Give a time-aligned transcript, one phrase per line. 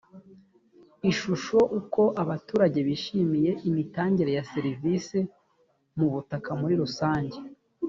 [1.11, 5.19] ishusho uko abaturage bishimiye imitangire ya serivisi
[5.97, 7.37] mu butaka muri rusange